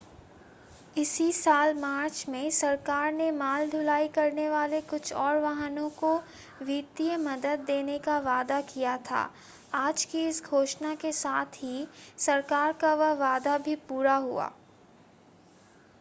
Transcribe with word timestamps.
इसी 0.97 1.31
साल 1.31 1.73
मार्च 1.73 2.23
में 2.29 2.49
सरकार 2.51 3.11
ने 3.13 3.29
माल 3.31 3.69
ढुलाई 3.69 4.07
करने 4.07 4.49
वाले 4.49 4.79
कुछ 4.83 5.11
और 5.15 5.37
वाहनों 5.39 5.89
को 5.99 6.15
वित्तीय 6.63 7.17
मदद 7.19 7.59
देने 7.67 7.97
का 7.99 8.17
वादा 8.19 8.59
किया 8.73 8.97
था 9.11 9.21
आज 9.75 10.05
की 10.05 10.25
इस 10.27 10.43
घोषणा 10.43 10.95
के 10.95 11.11
साथ 11.13 11.63
ही 11.63 11.87
सरकार 12.19 12.73
का 12.73 12.93
वह 12.95 13.13
वादा 13.19 13.57
भी 13.57 13.75
पूरा 13.89 14.15
हुआ 14.17 14.51